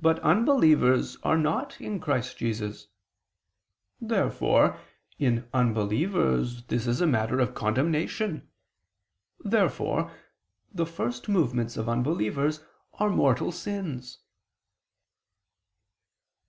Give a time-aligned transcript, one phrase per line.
[0.00, 2.88] But unbelievers are not in Christ Jesus.
[4.00, 4.76] Therefore
[5.20, 8.50] in unbelievers this is a matter of condemnation.
[9.38, 10.10] Therefore
[10.74, 12.64] the first movements of unbelievers
[12.94, 14.18] are mortal sins.